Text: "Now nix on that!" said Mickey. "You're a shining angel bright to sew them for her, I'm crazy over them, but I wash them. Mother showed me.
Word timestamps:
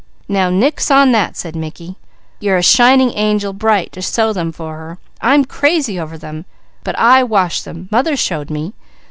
"Now 0.27 0.49
nix 0.49 0.89
on 0.89 1.11
that!" 1.11 1.37
said 1.37 1.55
Mickey. 1.55 1.95
"You're 2.39 2.57
a 2.57 2.63
shining 2.63 3.11
angel 3.11 3.53
bright 3.53 3.91
to 3.91 4.01
sew 4.01 4.33
them 4.33 4.51
for 4.51 4.75
her, 4.75 4.97
I'm 5.21 5.45
crazy 5.45 5.99
over 5.99 6.17
them, 6.17 6.45
but 6.83 6.97
I 6.97 7.21
wash 7.21 7.61
them. 7.61 7.87
Mother 7.91 8.17
showed 8.17 8.49
me. 8.49 8.73